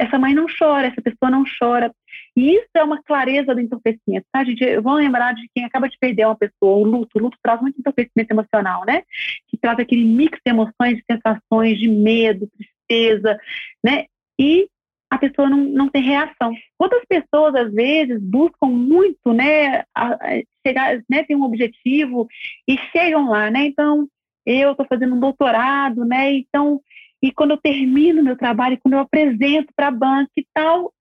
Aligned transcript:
essa 0.00 0.18
mãe 0.18 0.34
não 0.34 0.46
chora, 0.46 0.86
essa 0.86 1.02
pessoa 1.02 1.30
não 1.30 1.44
chora. 1.58 1.92
E 2.36 2.54
isso 2.54 2.70
é 2.74 2.82
uma 2.82 3.02
clareza 3.02 3.54
do 3.54 3.60
entorpecimento, 3.60 4.26
tá, 4.32 4.42
gente? 4.44 4.80
Vamos 4.80 5.00
lembrar 5.00 5.34
de 5.34 5.46
quem 5.54 5.64
acaba 5.64 5.88
de 5.88 5.98
perder 5.98 6.26
uma 6.26 6.36
pessoa, 6.36 6.78
o 6.78 6.84
luto. 6.84 7.18
O 7.18 7.22
luto 7.22 7.36
traz 7.42 7.60
muito 7.60 7.78
entorpecimento 7.78 8.32
emocional, 8.32 8.84
né? 8.86 9.02
Que 9.48 9.58
traz 9.58 9.78
aquele 9.78 10.04
mix 10.04 10.38
de 10.44 10.50
emoções, 10.50 10.96
de 10.96 11.04
sensações, 11.10 11.78
de 11.78 11.88
medo, 11.88 12.48
tristeza, 12.56 13.38
né? 13.84 14.06
E 14.38 14.68
a 15.10 15.18
pessoa 15.18 15.50
não, 15.50 15.58
não 15.58 15.88
tem 15.88 16.02
reação. 16.02 16.54
Outras 16.78 17.02
pessoas, 17.06 17.54
às 17.54 17.72
vezes, 17.72 18.22
buscam 18.22 18.68
muito, 18.68 19.32
né, 19.32 19.80
a, 19.94 20.14
a 20.14 20.42
chegar, 20.64 21.02
né, 21.10 21.24
tem 21.24 21.36
um 21.36 21.42
objetivo 21.42 22.28
e 22.66 22.78
chegam 22.92 23.28
lá, 23.28 23.50
né? 23.50 23.66
Então, 23.66 24.08
eu 24.46 24.70
estou 24.70 24.86
fazendo 24.86 25.14
um 25.14 25.20
doutorado, 25.20 26.04
né? 26.04 26.32
Então, 26.32 26.80
e 27.22 27.30
quando 27.32 27.52
eu 27.52 27.58
termino 27.58 28.22
meu 28.22 28.36
trabalho, 28.36 28.78
quando 28.82 28.94
eu 28.94 29.00
apresento 29.00 29.72
para 29.76 29.88
a 29.88 29.92
banca 29.92 30.30
e 30.36 30.46
tal, 30.54 30.92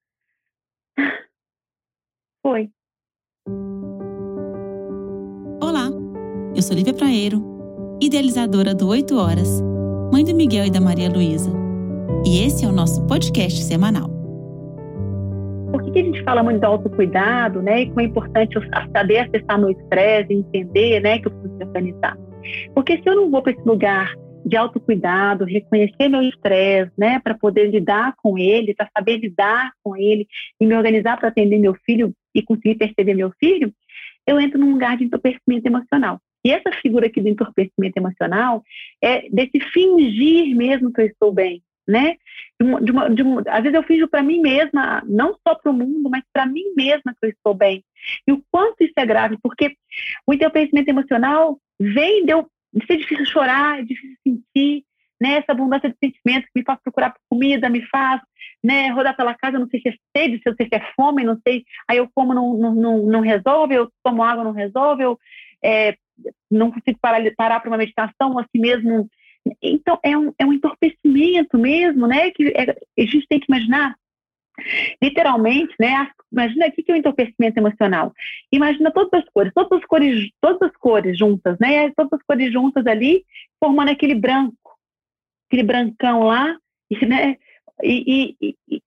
foi. 2.45 2.69
Olá, 5.61 5.89
eu 6.55 6.61
sou 6.61 6.75
Lívia 6.75 6.93
Praeiro, 6.93 7.41
idealizadora 8.01 8.75
do 8.75 8.87
8 8.87 9.15
Horas, 9.15 9.61
mãe 10.11 10.25
do 10.25 10.35
Miguel 10.35 10.65
e 10.65 10.71
da 10.71 10.81
Maria 10.81 11.09
Luísa. 11.09 11.51
E 12.25 12.43
esse 12.45 12.65
é 12.65 12.67
o 12.67 12.73
nosso 12.73 13.05
podcast 13.07 13.63
semanal. 13.63 14.09
Por 15.71 15.83
que, 15.83 15.91
que 15.91 15.99
a 15.99 16.03
gente 16.03 16.23
fala 16.23 16.43
muito 16.43 16.59
do 16.59 16.65
autocuidado, 16.65 17.61
né? 17.61 17.83
E 17.83 17.87
como 17.87 18.01
é 18.01 18.03
importante 18.03 18.57
eu 18.57 18.63
saber 18.91 19.19
acessar 19.19 19.57
meu 19.57 19.69
estresse, 19.69 20.33
entender, 20.33 20.99
né, 20.99 21.19
que 21.19 21.27
eu 21.27 21.31
preciso 21.31 21.55
me 21.55 21.65
organizar. 21.65 22.17
Porque 22.73 22.97
se 22.97 23.03
eu 23.05 23.15
não 23.15 23.31
vou 23.31 23.41
para 23.41 23.53
esse 23.53 23.61
lugar 23.65 24.13
de 24.45 24.57
autocuidado, 24.57 25.45
reconhecer 25.45 26.07
meu 26.07 26.21
estresse, 26.21 26.91
né, 26.97 27.19
para 27.19 27.33
poder 27.33 27.69
lidar 27.69 28.13
com 28.17 28.37
ele, 28.37 28.73
para 28.73 28.89
saber 28.95 29.17
lidar 29.17 29.71
com 29.83 29.95
ele 29.95 30.27
e 30.59 30.65
me 30.65 30.75
organizar 30.75 31.17
para 31.17 31.29
atender 31.29 31.59
meu 31.59 31.75
filho 31.85 32.13
e 32.33 32.41
conseguir 32.41 32.75
perceber 32.75 33.13
meu 33.13 33.31
filho, 33.39 33.73
eu 34.25 34.39
entro 34.39 34.59
num 34.59 34.71
lugar 34.71 34.97
de 34.97 35.03
entorpecimento 35.03 35.65
emocional. 35.65 36.21
E 36.45 36.51
essa 36.51 36.71
figura 36.71 37.07
aqui 37.07 37.19
do 37.19 37.27
entorpecimento 37.27 37.97
emocional 37.97 38.63
é 39.01 39.29
desse 39.29 39.59
fingir 39.59 40.55
mesmo 40.55 40.91
que 40.93 41.01
eu 41.01 41.05
estou 41.05 41.33
bem, 41.33 41.61
né? 41.87 42.15
De 42.59 42.65
uma, 42.65 42.81
de 42.81 42.91
uma, 42.91 43.09
de 43.09 43.21
uma, 43.23 43.43
às 43.47 43.61
vezes 43.61 43.75
eu 43.75 43.83
finjo 43.83 44.07
para 44.07 44.23
mim 44.23 44.39
mesma, 44.39 45.03
não 45.05 45.35
só 45.45 45.55
para 45.55 45.71
o 45.71 45.73
mundo, 45.73 46.09
mas 46.09 46.23
para 46.31 46.45
mim 46.45 46.63
mesma 46.77 47.13
que 47.19 47.25
eu 47.25 47.29
estou 47.29 47.53
bem. 47.53 47.83
E 48.27 48.31
o 48.31 48.41
quanto 48.51 48.83
isso 48.83 48.93
é 48.95 49.05
grave, 49.05 49.37
porque 49.41 49.75
o 50.25 50.33
entorpecimento 50.33 50.89
emocional 50.89 51.59
vem 51.79 52.25
de 52.25 52.31
eu 52.31 52.47
ser 52.85 52.97
difícil 52.97 53.25
chorar, 53.25 53.79
é 53.79 53.83
difícil 53.83 54.17
sentir, 54.23 54.83
né? 55.21 55.37
Essa 55.37 55.51
abundância 55.51 55.89
de 55.89 55.95
sentimentos 56.01 56.49
que 56.49 56.59
me 56.59 56.65
faz 56.65 56.79
procurar 56.81 57.13
comida, 57.29 57.69
me 57.69 57.81
faz, 57.87 58.21
né? 58.63 58.89
Rodar 58.89 59.15
pela 59.15 59.35
casa, 59.35 59.59
não 59.59 59.67
sei 59.67 59.81
se 59.81 59.89
é 59.89 59.93
sede, 60.15 60.37
se 60.41 60.49
eu 60.49 60.55
sei 60.55 60.67
se 60.67 60.75
é 60.75 60.91
fome, 60.95 61.23
não 61.23 61.39
sei. 61.45 61.65
Aí 61.87 61.97
eu 61.97 62.09
como, 62.13 62.33
não, 62.33 62.53
não, 62.53 62.75
não, 62.75 62.97
não 63.05 63.21
resolve, 63.21 63.75
eu 63.75 63.91
tomo 64.03 64.23
água, 64.23 64.43
não 64.43 64.51
resolve, 64.51 65.03
eu 65.03 65.19
é, 65.63 65.95
não 66.49 66.71
consigo 66.71 66.97
parar, 67.01 67.21
parar 67.35 67.59
para 67.59 67.69
uma 67.69 67.77
meditação, 67.77 68.37
assim 68.39 68.59
mesmo. 68.59 69.09
Então, 69.61 69.99
é 70.03 70.17
um, 70.17 70.33
é 70.37 70.45
um 70.45 70.53
entorpecimento 70.53 71.57
mesmo, 71.57 72.07
né? 72.07 72.31
Que 72.31 72.49
é, 72.49 72.71
a 72.71 73.05
gente 73.05 73.27
tem 73.27 73.39
que 73.39 73.47
imaginar 73.49 73.95
literalmente, 75.01 75.73
né? 75.79 76.09
Imagina 76.31 76.67
aqui 76.67 76.83
que 76.83 76.91
é 76.91 76.95
o 76.95 76.97
entorpecimento 76.97 77.57
emocional. 77.57 78.13
Imagina 78.51 78.91
todas 78.91 79.21
as 79.21 79.29
cores, 79.29 79.51
todas 79.53 79.79
as 79.79 79.85
cores, 79.85 80.29
todas 80.39 80.61
as 80.69 80.77
cores 80.77 81.17
juntas, 81.17 81.57
né? 81.59 81.91
Todas 81.91 82.13
as 82.13 82.25
cores 82.25 82.51
juntas 82.51 82.85
ali, 82.85 83.25
formando 83.59 83.89
aquele 83.89 84.15
branco, 84.15 84.77
aquele 85.47 85.63
brancão 85.63 86.23
lá, 86.23 86.55
e, 86.89 87.05
né? 87.05 87.37
E, 87.83 88.35
e, 88.41 88.55
e, 88.69 88.81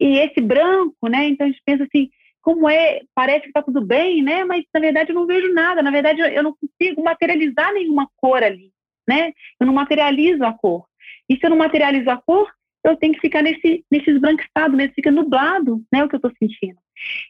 e 0.00 0.18
esse 0.18 0.40
branco, 0.40 1.08
né? 1.08 1.28
Então 1.28 1.46
a 1.46 1.50
gente 1.50 1.62
pensa 1.64 1.84
assim, 1.84 2.10
como 2.46 2.68
é, 2.68 3.00
parece 3.12 3.42
que 3.42 3.48
está 3.48 3.60
tudo 3.60 3.80
bem, 3.80 4.22
né? 4.22 4.44
Mas 4.44 4.64
na 4.72 4.80
verdade 4.80 5.10
eu 5.10 5.14
não 5.16 5.26
vejo 5.26 5.52
nada, 5.52 5.82
na 5.82 5.90
verdade 5.90 6.20
eu 6.20 6.42
não 6.42 6.54
consigo 6.54 7.02
materializar 7.02 7.72
nenhuma 7.72 8.08
cor 8.16 8.42
ali, 8.42 8.70
né? 9.08 9.32
Eu 9.58 9.66
não 9.66 9.74
materializo 9.74 10.44
a 10.44 10.52
cor. 10.52 10.86
E 11.28 11.36
se 11.36 11.44
eu 11.44 11.50
não 11.50 11.56
materializo 11.56 12.08
a 12.08 12.16
cor, 12.16 12.48
eu 12.88 12.96
tenho 12.96 13.14
que 13.14 13.20
ficar 13.20 13.42
nesse, 13.42 13.84
nesse 13.90 14.10
esbranquiçado 14.10 14.76
mesmo, 14.76 14.94
fica 14.94 15.10
nublado, 15.10 15.82
né, 15.92 16.04
o 16.04 16.08
que 16.08 16.14
eu 16.14 16.18
estou 16.18 16.32
sentindo. 16.38 16.78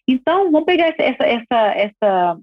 Então, 0.07 0.51
vamos 0.51 0.67
pegar 0.67 0.89
essa, 0.89 1.03
essa, 1.03 1.25
essa, 1.25 1.75
essa 1.75 2.41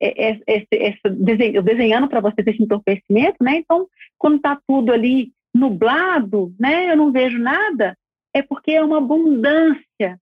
esse, 0.00 0.66
esse, 0.70 1.10
desenho, 1.10 1.62
desenhando 1.62 2.08
para 2.08 2.20
vocês 2.20 2.46
esse 2.46 2.62
entorpecimento, 2.62 3.36
né? 3.42 3.56
Então, 3.56 3.88
quando 4.16 4.36
está 4.36 4.58
tudo 4.66 4.92
ali 4.92 5.32
nublado, 5.54 6.54
né? 6.58 6.92
Eu 6.92 6.96
não 6.96 7.10
vejo 7.10 7.38
nada, 7.38 7.96
é 8.32 8.42
porque 8.42 8.72
é 8.72 8.82
uma 8.82 8.98
abundância 8.98 10.20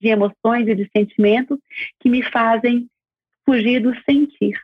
de 0.00 0.08
emoções 0.08 0.66
e 0.66 0.74
de 0.74 0.88
sentimentos 0.96 1.58
que 2.00 2.08
me 2.08 2.22
fazem 2.22 2.88
fugir 3.44 3.80
do 3.80 3.94
sentir. 4.02 4.58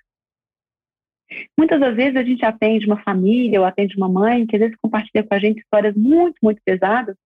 Muitas 1.57 1.81
das 1.81 1.95
vezes 1.95 2.17
a 2.17 2.23
gente 2.23 2.45
atende 2.45 2.87
uma 2.87 3.01
família 3.03 3.61
ou 3.61 3.67
atende 3.67 3.97
uma 3.97 4.09
mãe 4.09 4.47
que 4.47 4.57
às 4.57 4.61
vezes 4.61 4.77
compartilha 4.81 5.25
com 5.25 5.35
a 5.35 5.39
gente 5.39 5.61
histórias 5.61 5.95
muito, 5.95 6.37
muito 6.43 6.61
pesadas 6.65 7.17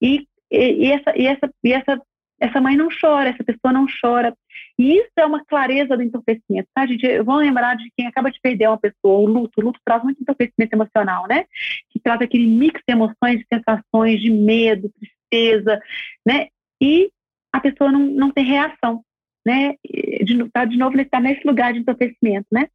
e, 0.00 0.26
e, 0.50 0.92
essa, 0.92 1.16
e, 1.16 1.26
essa, 1.26 1.50
e 1.64 1.72
essa, 1.72 2.02
essa 2.40 2.60
mãe 2.60 2.76
não 2.76 2.88
chora, 3.00 3.30
essa 3.30 3.42
pessoa 3.42 3.72
não 3.72 3.86
chora. 4.00 4.36
E 4.78 4.98
isso 4.98 5.12
é 5.16 5.24
uma 5.24 5.44
clareza 5.44 5.96
do 5.96 6.02
entorpecimento, 6.02 6.68
tá, 6.74 6.86
gente? 6.86 7.22
Vamos 7.22 7.42
lembrar 7.42 7.76
de 7.76 7.90
quem 7.96 8.06
acaba 8.06 8.30
de 8.30 8.40
perder 8.40 8.68
uma 8.68 8.78
pessoa, 8.78 9.20
o 9.20 9.26
luto. 9.26 9.60
O 9.60 9.64
luto 9.64 9.80
traz 9.84 10.02
muito 10.02 10.20
entorpecimento 10.20 10.74
emocional, 10.74 11.26
né? 11.26 11.46
Que 11.90 11.98
traz 12.00 12.20
aquele 12.20 12.46
mix 12.46 12.80
de 12.86 12.92
emoções, 12.92 13.38
de 13.38 13.46
sensações, 13.52 14.20
de 14.20 14.30
medo, 14.30 14.92
tristeza, 14.98 15.80
né? 16.26 16.48
E 16.80 17.10
a 17.52 17.60
pessoa 17.60 17.90
não, 17.90 18.00
não 18.00 18.30
tem 18.30 18.44
reação, 18.44 19.02
né? 19.46 19.74
De, 20.22 20.50
tá, 20.50 20.64
de 20.64 20.76
novo, 20.76 21.00
está 21.00 21.20
nesse 21.20 21.46
lugar 21.46 21.72
de 21.72 21.78
entorpecimento, 21.78 22.46
né? 22.52 22.68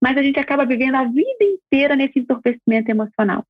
Mas 0.00 0.16
a 0.16 0.22
gente 0.22 0.38
acaba 0.38 0.66
vivendo 0.66 0.96
a 0.96 1.04
vida 1.04 1.42
inteira 1.42 1.96
nesse 1.96 2.18
entorpecimento 2.18 2.90
emocional. 2.90 3.44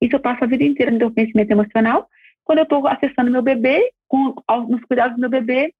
Isso 0.00 0.14
eu 0.14 0.20
passo 0.20 0.44
a 0.44 0.46
vida 0.46 0.64
inteira 0.64 0.90
no 0.90 0.96
entorpecimento 0.96 1.50
emocional. 1.50 2.08
Quando 2.44 2.58
eu 2.58 2.64
estou 2.64 2.86
acessando 2.86 3.30
meu 3.30 3.42
bebê, 3.42 3.92
com, 4.06 4.34
nos 4.68 4.82
cuidados 4.84 5.16
do 5.16 5.20
meu 5.20 5.30
bebê, 5.30 5.74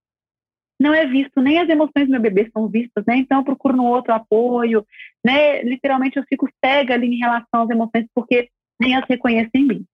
não 0.81 0.94
é 0.94 1.06
visto, 1.06 1.41
nem 1.41 1.59
as 1.59 1.69
emoções 1.69 2.06
do 2.06 2.12
meu 2.12 2.21
bebê 2.21 2.49
são 2.53 2.69
vistas, 2.69 3.04
né? 3.06 3.16
Então 3.16 3.38
eu 3.38 3.44
procuro 3.44 3.76
no 3.76 3.84
outro 3.84 4.15
apoio, 4.15 4.87
né? 5.25 5.62
Literalmente 5.62 6.16
eu 6.16 6.25
fico 6.28 6.49
cega 6.65 6.94
ali 6.94 7.06
em 7.09 7.19
relação 7.19 7.62
às 7.62 7.70
emoções, 7.70 8.06
porque 8.15 8.49
nem 8.81 8.94
as 8.94 9.05
reconheço 9.09 9.50
em 9.55 9.65
mim. 9.65 9.87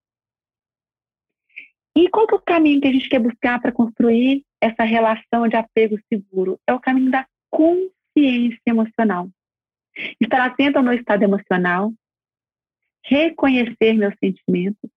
E 1.97 2.09
qual 2.11 2.27
que 2.27 2.35
é 2.35 2.37
o 2.37 2.43
caminho 2.43 2.81
que 2.81 2.89
a 2.89 2.93
gente 2.93 3.09
quer 3.09 3.21
buscar 3.21 3.61
para 3.61 3.73
construir 3.73 4.45
essa 4.61 4.83
relação 4.83 5.47
de 5.49 5.57
apego 5.57 5.97
seguro? 6.13 6.59
É 6.67 6.75
o 6.75 6.81
caminho 6.81 7.11
da 7.11 7.25
consciência 7.49 8.61
emocional. 8.67 9.29
Estar 10.21 10.45
atento 10.45 10.79
ao 10.79 10.85
meu 10.85 10.95
estado 10.95 11.23
emocional, 11.23 11.93
reconhecer 13.05 13.95
meus 13.95 14.15
sentimentos. 14.23 14.91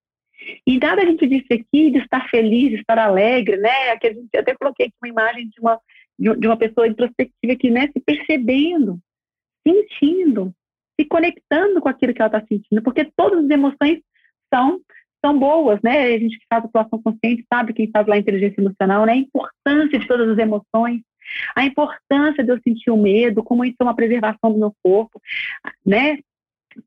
E 0.65 0.77
nada 0.79 1.01
a 1.01 1.05
gente 1.05 1.27
disse 1.27 1.53
aqui 1.53 1.91
de 1.91 1.99
estar 1.99 2.29
feliz, 2.29 2.69
de 2.69 2.75
estar 2.75 2.97
alegre, 2.97 3.57
né? 3.57 3.91
Aqui 3.91 4.07
a 4.07 4.13
gente 4.13 4.37
até 4.37 4.55
coloquei 4.55 4.87
aqui 4.87 4.95
uma 5.01 5.09
imagem 5.09 5.49
de 5.49 5.59
uma, 5.59 5.79
de 6.17 6.47
uma 6.47 6.57
pessoa 6.57 6.87
introspectiva 6.87 7.55
que, 7.55 7.69
né, 7.69 7.87
se 7.87 7.99
percebendo, 7.99 8.99
sentindo, 9.67 10.53
se 10.99 11.05
conectando 11.05 11.81
com 11.81 11.89
aquilo 11.89 12.13
que 12.13 12.21
ela 12.21 12.37
está 12.37 12.47
sentindo, 12.47 12.81
porque 12.81 13.11
todas 13.15 13.43
as 13.43 13.49
emoções 13.49 13.99
são 14.53 14.79
são 15.23 15.37
boas, 15.37 15.79
né? 15.83 16.13
A 16.13 16.19
gente 16.19 16.37
que 16.37 16.45
faz 16.47 16.63
atuação 16.63 17.01
consciente 17.01 17.43
sabe 17.51 17.73
quem 17.73 17.89
faz 17.91 18.05
lá 18.07 18.17
inteligência 18.17 18.61
emocional, 18.61 19.05
né? 19.05 19.13
A 19.13 19.17
importância 19.17 19.99
de 19.99 20.07
todas 20.07 20.29
as 20.29 20.37
emoções, 20.37 21.01
a 21.55 21.65
importância 21.65 22.43
de 22.43 22.51
eu 22.51 22.59
sentir 22.61 22.91
o 22.91 22.97
medo, 22.97 23.43
como 23.43 23.65
isso 23.65 23.75
é 23.79 23.83
uma 23.83 23.95
preservação 23.95 24.51
do 24.51 24.59
meu 24.59 24.73
corpo, 24.83 25.21
né? 25.85 26.19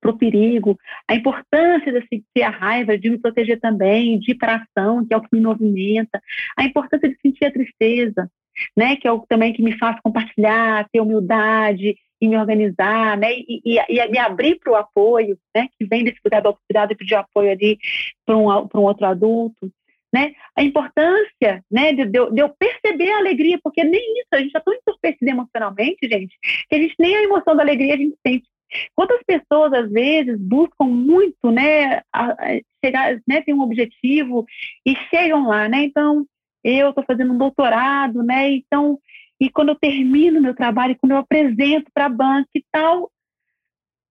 Para 0.01 0.13
o 0.13 0.19
perigo, 0.19 0.79
a 1.09 1.17
importância 1.17 1.93
de 1.93 2.07
sentir 2.07 2.43
a 2.43 2.51
raiva, 2.51 2.97
de 2.97 3.11
me 3.11 3.19
proteger 3.19 3.59
também, 3.59 4.19
de 4.21 4.33
ir 4.33 4.35
para 4.37 4.65
ação, 4.77 5.05
que 5.05 5.13
é 5.13 5.17
o 5.17 5.21
que 5.21 5.29
me 5.33 5.41
movimenta, 5.41 6.23
a 6.57 6.65
importância 6.65 7.09
de 7.09 7.19
sentir 7.21 7.47
a 7.47 7.53
tristeza, 7.53 8.31
né? 8.77 8.97
Que 8.97 9.09
é 9.09 9.13
o 9.13 9.21
também 9.29 9.53
que 9.53 9.63
me 9.63 9.77
faz 9.79 9.99
compartilhar, 10.01 10.89
ter 10.93 11.01
humildade 11.01 11.97
e 12.21 12.29
me 12.29 12.37
organizar, 12.37 13.17
né? 13.17 13.33
E, 13.33 13.61
e, 13.65 13.79
e 13.79 14.09
me 14.09 14.19
abrir 14.19 14.61
para 14.61 14.73
o 14.73 14.77
apoio, 14.77 15.37
né? 15.55 15.69
Que 15.77 15.85
vem 15.85 16.05
desse 16.05 16.21
cuidado 16.21 16.57
cuidado 16.69 16.93
e 16.93 16.97
pedir 16.97 17.17
apoio 17.17 17.51
ali 17.51 17.79
para 18.25 18.37
um, 18.37 18.47
um 18.47 18.83
outro 18.83 19.07
adulto 19.07 19.73
né? 20.13 20.33
A 20.57 20.63
importância, 20.63 21.65
né, 21.71 21.93
de, 21.93 22.05
de, 22.07 22.19
eu 22.19 22.49
perceber 22.59 23.11
a 23.13 23.19
alegria, 23.19 23.59
porque 23.63 23.85
nem 23.85 24.21
isso, 24.21 24.29
a 24.33 24.39
gente 24.39 24.49
está 24.49 24.61
tão 24.61 24.75
entorpecido 24.75 25.31
emocionalmente, 25.31 26.09
gente, 26.09 26.37
que 26.69 26.75
a 26.75 26.79
gente 26.79 26.95
nem 26.99 27.17
a 27.17 27.23
emoção 27.23 27.55
da 27.55 27.63
alegria 27.63 27.95
a 27.95 27.99
gente 27.99 28.17
sente. 28.27 28.49
Quantas 28.95 29.23
pessoas, 29.25 29.73
às 29.73 29.91
vezes, 29.91 30.39
buscam 30.39 30.85
muito, 30.85 31.51
né, 31.51 32.03
a, 32.13 32.33
a 32.33 32.61
chegar, 32.85 33.21
né, 33.27 33.43
tem 33.43 33.55
um 33.55 33.63
objetivo 33.63 34.47
e 34.87 34.95
chegam 35.11 35.47
lá, 35.49 35.69
né? 35.69 35.85
Então, 35.85 36.27
eu 36.63 36.91
estou 36.91 37.05
fazendo 37.05 37.33
um 37.33 37.39
doutorado, 37.39 38.23
né? 38.23 38.51
Então, 38.51 38.99
e 39.41 39.51
quando 39.51 39.71
eu 39.71 39.75
termino 39.77 40.41
meu 40.41 40.55
trabalho, 40.55 40.97
quando 40.99 41.13
eu 41.13 41.19
apresento 41.19 41.91
para 41.93 42.07
a 42.07 42.11
banca 42.11 42.51
e 42.55 42.65
tal, 42.71 43.11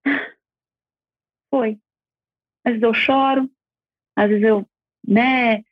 foi. 1.51 1.77
Às 2.65 2.73
vezes 2.73 2.83
eu 2.83 2.93
choro, 2.93 3.49
às 4.15 4.27
vezes 4.27 4.43
eu, 4.43 4.67
né, 5.07 5.63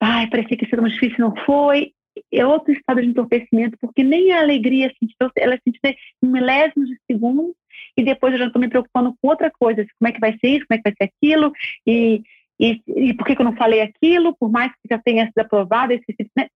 ai, 0.00 0.28
parecia 0.28 0.56
que 0.56 0.64
isso 0.64 0.74
era 0.74 0.82
muito 0.82 0.94
difícil, 0.94 1.18
não 1.18 1.34
foi. 1.44 1.92
É 2.32 2.44
outro 2.44 2.72
estado 2.72 3.00
de 3.00 3.08
entorpecimento, 3.08 3.78
porque 3.80 4.02
nem 4.02 4.32
a 4.32 4.40
alegria 4.40 4.92
sentiu, 4.98 5.30
ela 5.36 5.58
sentiu 5.62 5.80
em 5.84 6.26
milésimos 6.26 6.88
de 6.88 6.98
segundo, 7.10 7.54
e 7.96 8.02
depois 8.02 8.32
eu 8.32 8.38
já 8.38 8.46
estou 8.46 8.60
me 8.60 8.68
preocupando 8.68 9.14
com 9.20 9.28
outra 9.28 9.50
coisa, 9.50 9.86
como 9.98 10.08
é 10.08 10.12
que 10.12 10.20
vai 10.20 10.36
ser 10.38 10.48
isso, 10.48 10.66
como 10.66 10.78
é 10.78 10.82
que 10.82 10.90
vai 10.90 10.94
ser 10.98 11.12
aquilo, 11.12 11.52
e, 11.86 12.22
e, 12.58 12.82
e 12.88 13.14
por 13.14 13.26
que, 13.26 13.36
que 13.36 13.42
eu 13.42 13.44
não 13.44 13.56
falei 13.56 13.80
aquilo, 13.80 14.36
por 14.36 14.50
mais 14.50 14.72
que 14.72 14.88
já 14.90 14.98
tenha 14.98 15.26
sido 15.26 15.38
aprovado, 15.38 15.92
esse, 15.92 16.04
né? 16.36 16.48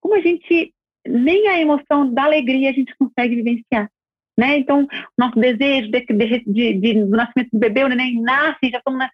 como 0.00 0.14
a 0.14 0.20
gente, 0.20 0.72
nem 1.06 1.48
a 1.48 1.60
emoção 1.60 2.12
da 2.12 2.24
alegria 2.24 2.70
a 2.70 2.72
gente 2.72 2.94
consegue 2.96 3.36
vivenciar. 3.36 3.90
Né? 4.36 4.58
Então, 4.58 4.86
nosso 5.16 5.38
desejo 5.38 5.90
de, 5.90 6.00
de, 6.00 6.44
de, 6.46 6.74
de, 6.74 7.04
do 7.04 7.10
nascimento 7.10 7.50
do 7.52 7.58
bebê, 7.58 7.84
o 7.84 7.88
neném 7.88 8.20
nasce, 8.20 8.70
já 8.70 8.78
estamos 8.78 9.06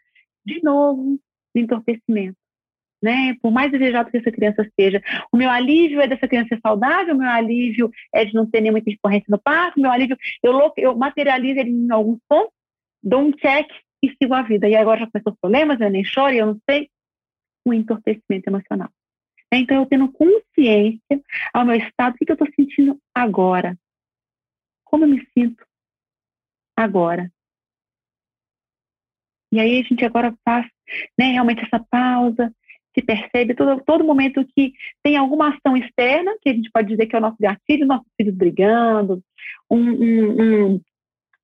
de 0.44 0.62
novo 0.62 1.18
no 1.54 1.60
entorpecimento. 1.60 2.36
Né? 3.02 3.34
Por 3.40 3.52
mais 3.52 3.70
desejado 3.70 4.10
que 4.10 4.16
essa 4.16 4.32
criança 4.32 4.68
seja, 4.78 5.00
o 5.32 5.36
meu 5.36 5.48
alívio 5.48 6.00
é 6.00 6.08
dessa 6.08 6.26
criança 6.26 6.48
ser 6.48 6.60
saudável, 6.60 7.14
o 7.14 7.18
meu 7.18 7.28
alívio 7.28 7.90
é 8.12 8.24
de 8.24 8.34
não 8.34 8.44
ter 8.44 8.60
nenhuma 8.60 8.80
intercorrência 8.80 9.26
no 9.28 9.38
parto, 9.38 9.78
o 9.78 9.82
meu 9.82 9.90
alívio, 9.90 10.16
eu, 10.42 10.72
eu 10.76 10.96
materializo 10.96 11.60
ele 11.60 11.70
em 11.70 11.92
alguns 11.92 12.18
pontos, 12.28 12.52
dou 13.02 13.20
um 13.20 13.32
check 13.32 13.70
e 14.02 14.10
sigo 14.20 14.34
a 14.34 14.42
vida. 14.42 14.68
E 14.68 14.74
agora 14.74 15.00
já 15.00 15.10
começou 15.10 15.32
os 15.32 15.38
problemas, 15.38 15.80
eu 15.80 15.90
nem 15.90 16.04
choro, 16.04 16.34
eu 16.34 16.46
não 16.46 16.60
sei, 16.68 16.90
o 17.64 17.72
entorpecimento 17.72 18.48
emocional. 18.48 18.90
Então, 19.52 19.78
eu 19.78 19.86
tendo 19.86 20.12
consciência 20.12 21.22
ao 21.54 21.64
meu 21.64 21.76
estado, 21.76 22.14
o 22.14 22.18
que 22.18 22.30
eu 22.30 22.34
estou 22.34 22.48
sentindo 22.54 23.00
agora? 23.14 23.78
Como 24.84 25.04
eu 25.04 25.08
me 25.08 25.26
sinto 25.32 25.64
agora? 26.76 27.32
E 29.50 29.58
aí 29.58 29.80
a 29.80 29.82
gente 29.82 30.04
agora 30.04 30.36
faz 30.44 30.66
né, 31.18 31.32
realmente 31.32 31.62
essa 31.64 31.82
pausa, 31.90 32.54
se 32.98 33.02
percebe 33.04 33.54
todo, 33.54 33.80
todo 33.84 34.04
momento 34.04 34.44
que 34.56 34.72
tem 35.02 35.16
alguma 35.16 35.50
ação 35.50 35.76
externa, 35.76 36.34
que 36.42 36.48
a 36.48 36.54
gente 36.54 36.70
pode 36.70 36.88
dizer 36.88 37.06
que 37.06 37.14
é 37.14 37.18
o 37.18 37.22
nosso 37.22 37.36
gatilho, 37.38 37.86
nossos 37.86 38.08
filhos 38.16 38.34
brigando, 38.34 39.22
um, 39.70 39.78
um, 39.78 40.42
um, 40.42 40.80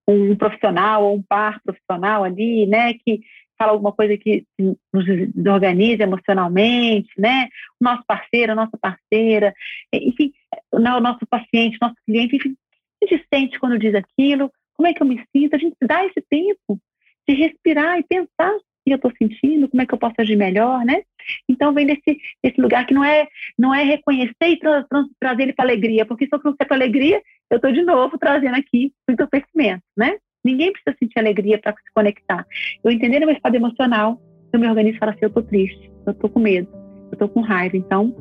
um 0.08 0.36
profissional 0.36 1.04
ou 1.04 1.16
um 1.16 1.22
par 1.22 1.60
profissional 1.62 2.24
ali, 2.24 2.66
né, 2.66 2.94
que 2.94 3.20
fala 3.56 3.70
alguma 3.70 3.92
coisa 3.92 4.16
que 4.16 4.44
nos 4.58 5.06
organiza 5.46 6.02
emocionalmente, 6.02 7.10
né, 7.16 7.48
o 7.80 7.84
nosso 7.84 8.02
parceiro, 8.04 8.52
a 8.52 8.56
nossa 8.56 8.76
parceira, 8.76 9.54
enfim, 9.92 10.32
o 10.72 10.80
nosso 10.80 11.24
paciente, 11.28 11.78
nosso 11.80 11.94
cliente, 12.04 12.36
enfim, 12.36 12.56
a 13.02 13.06
gente 13.06 13.26
sente 13.32 13.60
quando 13.60 13.78
diz 13.78 13.94
aquilo, 13.94 14.50
como 14.74 14.88
é 14.88 14.92
que 14.92 15.02
eu 15.02 15.06
me 15.06 15.24
sinto, 15.34 15.54
a 15.54 15.58
gente 15.58 15.76
dá 15.80 16.04
esse 16.04 16.20
tempo 16.28 16.80
de 17.28 17.34
respirar 17.34 17.98
e 17.98 18.02
pensar 18.02 18.52
que 18.84 18.92
eu 18.92 18.96
estou 18.96 19.12
sentindo, 19.18 19.68
como 19.68 19.82
é 19.82 19.86
que 19.86 19.94
eu 19.94 19.98
posso 19.98 20.14
agir 20.18 20.36
melhor, 20.36 20.84
né? 20.84 21.02
Então 21.48 21.72
vem 21.72 21.86
desse, 21.86 22.18
desse 22.42 22.60
lugar 22.60 22.86
que 22.86 22.94
não 22.94 23.04
é 23.04 23.26
não 23.58 23.74
é 23.74 23.82
reconhecer 23.82 24.34
e 24.42 24.58
tra 24.58 24.84
tra 24.84 25.04
trazer 25.18 25.42
ele 25.44 25.52
para 25.52 25.64
alegria, 25.64 26.04
porque 26.04 26.26
se 26.26 26.34
eu 26.34 26.38
trouxer 26.38 26.66
para 26.66 26.76
alegria, 26.76 27.22
eu 27.50 27.56
estou 27.56 27.72
de 27.72 27.82
novo 27.82 28.18
trazendo 28.18 28.56
aqui 28.56 28.92
o 29.08 29.12
entorpecimento, 29.12 29.82
né? 29.96 30.16
Ninguém 30.44 30.72
precisa 30.72 30.96
sentir 30.98 31.18
alegria 31.18 31.58
para 31.58 31.72
se 31.72 31.92
conectar. 31.94 32.46
Eu 32.84 32.90
entender 32.90 33.20
meu 33.20 33.30
estado 33.30 33.54
emocional, 33.54 34.20
eu 34.52 34.60
me 34.60 34.68
organizo 34.68 34.96
e 34.96 34.98
falo 34.98 35.12
assim, 35.12 35.20
eu 35.22 35.28
estou 35.28 35.42
triste, 35.42 35.90
eu 36.06 36.12
estou 36.12 36.28
com 36.28 36.40
medo, 36.40 36.68
eu 37.10 37.14
estou 37.14 37.28
com 37.28 37.40
raiva, 37.40 37.76
então 37.76 38.14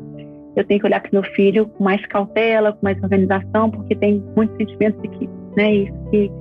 eu 0.56 0.64
tenho 0.64 0.80
que 0.80 0.86
olhar 0.86 1.02
para 1.02 1.12
meu 1.12 1.24
filho 1.34 1.68
com 1.68 1.84
mais 1.84 2.06
cautela, 2.06 2.72
com 2.72 2.80
mais 2.84 3.02
organização, 3.04 3.70
porque 3.70 3.96
tem 3.96 4.24
muitos 4.36 4.56
sentimentos 4.56 5.04
aqui 5.04 5.28
né? 5.56 5.74
Isso 5.76 6.10
que 6.12 6.32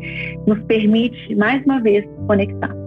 nos 0.46 0.60
permite, 0.64 1.34
mais 1.34 1.64
uma 1.64 1.80
vez, 1.80 2.04
conectar. 2.26 2.81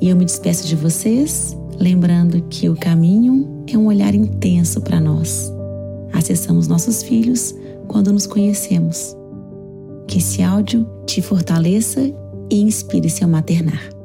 E 0.00 0.08
eu 0.08 0.16
me 0.16 0.24
despeço 0.24 0.66
de 0.66 0.74
vocês, 0.74 1.56
lembrando 1.78 2.42
que 2.48 2.68
o 2.68 2.76
caminho 2.76 3.64
é 3.66 3.76
um 3.76 3.86
olhar 3.86 4.14
intenso 4.14 4.80
para 4.80 4.98
nós. 4.98 5.52
Acessamos 6.12 6.66
nossos 6.66 7.02
filhos 7.02 7.54
quando 7.86 8.12
nos 8.12 8.26
conhecemos. 8.26 9.14
Que 10.08 10.18
esse 10.18 10.42
áudio 10.42 10.86
te 11.06 11.20
fortaleça 11.20 12.00
e 12.50 12.60
inspire 12.60 13.10
seu 13.10 13.28
maternar. 13.28 13.99